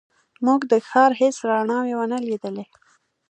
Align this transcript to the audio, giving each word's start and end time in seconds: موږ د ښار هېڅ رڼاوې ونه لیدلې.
موږ 0.45 0.61
د 0.71 0.73
ښار 0.87 1.11
هېڅ 1.21 1.35
رڼاوې 1.49 1.93
ونه 1.97 2.17
لیدلې. 2.27 2.65